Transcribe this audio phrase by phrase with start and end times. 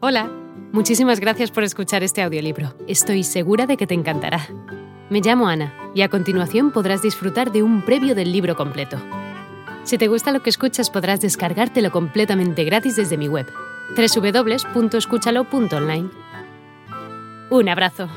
[0.00, 0.30] Hola,
[0.70, 2.72] muchísimas gracias por escuchar este audiolibro.
[2.86, 4.46] Estoy segura de que te encantará.
[5.10, 8.96] Me llamo Ana y a continuación podrás disfrutar de un previo del libro completo.
[9.82, 13.48] Si te gusta lo que escuchas podrás descargártelo completamente gratis desde mi web,
[13.96, 16.10] www.escúchalo.online.
[17.50, 18.08] Un abrazo.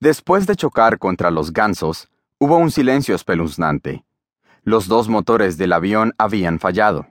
[0.00, 4.04] Después de chocar contra los gansos, hubo un silencio espeluznante.
[4.64, 7.09] Los dos motores del avión habían fallado.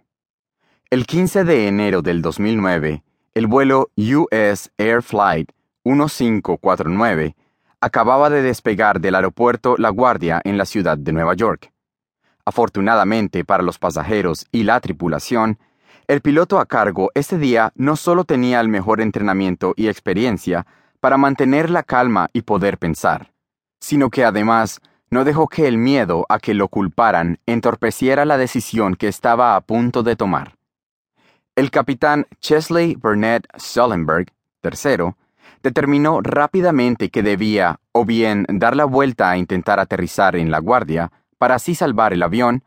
[0.91, 3.03] El 15 de enero del 2009,
[3.35, 5.51] el vuelo US Air Flight
[5.83, 7.35] 1549
[7.79, 11.71] acababa de despegar del aeropuerto La Guardia en la ciudad de Nueva York.
[12.43, 15.59] Afortunadamente para los pasajeros y la tripulación,
[16.07, 20.65] el piloto a cargo ese día no solo tenía el mejor entrenamiento y experiencia
[20.99, 23.31] para mantener la calma y poder pensar,
[23.79, 28.95] sino que además no dejó que el miedo a que lo culparan entorpeciera la decisión
[28.95, 30.58] que estaba a punto de tomar.
[31.59, 34.31] El capitán Chesley Burnett Sullenberg,
[34.61, 35.17] tercero,
[35.61, 41.11] determinó rápidamente que debía o bien dar la vuelta a intentar aterrizar en La Guardia
[41.37, 42.63] para así salvar el avión,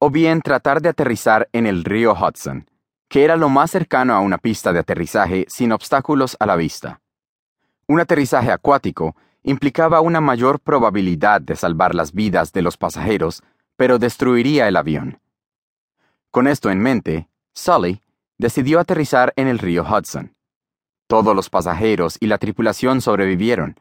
[0.00, 2.68] o bien tratar de aterrizar en el río Hudson,
[3.06, 7.00] que era lo más cercano a una pista de aterrizaje sin obstáculos a la vista.
[7.86, 13.44] Un aterrizaje acuático implicaba una mayor probabilidad de salvar las vidas de los pasajeros,
[13.76, 15.20] pero destruiría el avión.
[16.32, 18.02] Con esto en mente, Sully
[18.38, 20.34] decidió aterrizar en el río Hudson.
[21.06, 23.78] Todos los pasajeros y la tripulación sobrevivieron.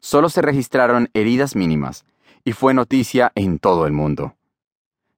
[0.00, 2.04] Solo se registraron heridas mínimas,
[2.44, 4.36] y fue noticia en todo el mundo.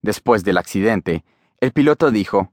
[0.00, 1.24] Después del accidente,
[1.60, 2.52] el piloto dijo,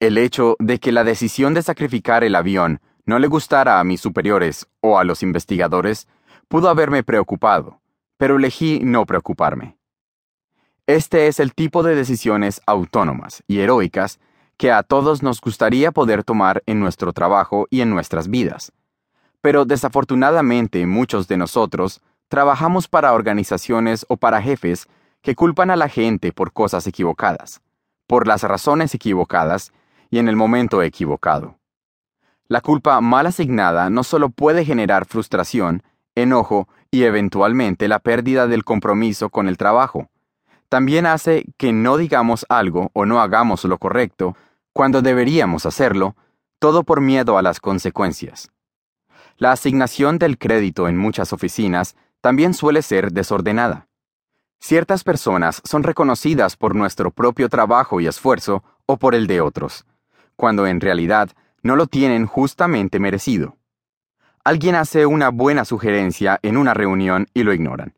[0.00, 4.00] El hecho de que la decisión de sacrificar el avión no le gustara a mis
[4.00, 6.08] superiores o a los investigadores
[6.48, 7.80] pudo haberme preocupado,
[8.16, 9.78] pero elegí no preocuparme.
[10.86, 14.18] Este es el tipo de decisiones autónomas y heroicas
[14.56, 18.72] que a todos nos gustaría poder tomar en nuestro trabajo y en nuestras vidas.
[19.40, 24.88] Pero desafortunadamente muchos de nosotros trabajamos para organizaciones o para jefes
[25.20, 27.60] que culpan a la gente por cosas equivocadas,
[28.06, 29.72] por las razones equivocadas
[30.10, 31.56] y en el momento equivocado.
[32.48, 35.82] La culpa mal asignada no solo puede generar frustración,
[36.14, 40.10] enojo y eventualmente la pérdida del compromiso con el trabajo,
[40.72, 44.38] también hace que no digamos algo o no hagamos lo correcto
[44.72, 46.16] cuando deberíamos hacerlo,
[46.58, 48.50] todo por miedo a las consecuencias.
[49.36, 53.86] La asignación del crédito en muchas oficinas también suele ser desordenada.
[54.60, 59.84] Ciertas personas son reconocidas por nuestro propio trabajo y esfuerzo o por el de otros,
[60.36, 61.32] cuando en realidad
[61.62, 63.58] no lo tienen justamente merecido.
[64.42, 67.92] Alguien hace una buena sugerencia en una reunión y lo ignoran.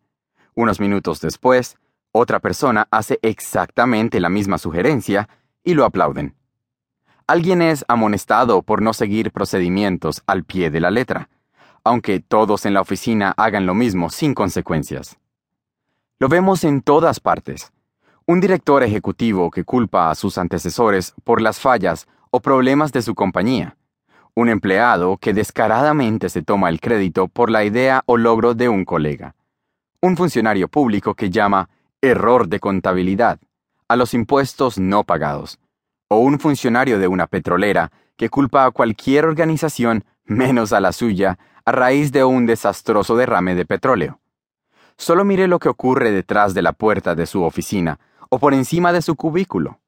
[0.57, 1.77] Unos minutos después,
[2.17, 5.29] otra persona hace exactamente la misma sugerencia
[5.65, 6.37] y lo aplauden.
[7.27, 11.29] Alguien es amonestado por no seguir procedimientos al pie de la letra,
[11.83, 15.19] aunque todos en la oficina hagan lo mismo sin consecuencias.
[16.21, 17.73] Lo vemos en todas partes.
[18.27, 23.17] Un director ejecutivo que culpa a sus antecesores por las fallas o problemas de su
[23.17, 23.77] compañía.
[24.37, 28.85] Un empleado que descaradamente se toma el crédito por la idea o logro de un
[28.85, 29.35] colega.
[30.01, 31.69] Un funcionario público que llama
[32.05, 33.41] error de contabilidad
[33.89, 35.59] a los impuestos no pagados
[36.09, 41.39] o un funcionario de una petrolera que culpa a cualquier organización menos a la suya
[41.65, 44.21] a raíz de un desastroso derrame de petróleo.
[44.97, 47.99] Solo mire lo que ocurre detrás de la puerta de su oficina
[48.29, 49.81] o por encima de su cubículo.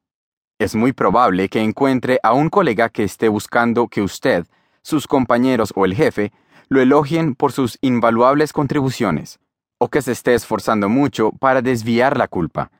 [0.58, 4.46] Es muy probable que encuentre a un colega que esté buscando que usted,
[4.82, 6.32] sus compañeros o el jefe
[6.68, 9.38] lo elogien por sus invaluables contribuciones,
[9.78, 12.70] o que se esté esforzando mucho para desviar la culpa,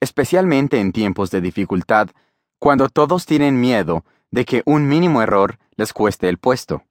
[0.00, 2.08] especialmente en tiempos de dificultad
[2.58, 6.82] cuando todos tienen miedo de que un mínimo error les cueste el puesto.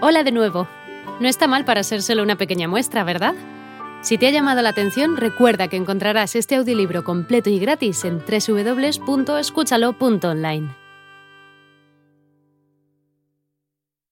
[0.00, 0.66] Hola de nuevo.
[1.20, 3.34] No está mal para ser solo una pequeña muestra, ¿verdad?
[4.00, 8.20] Si te ha llamado la atención, recuerda que encontrarás este audiolibro completo y gratis en
[8.20, 10.79] www.escúchalo.online.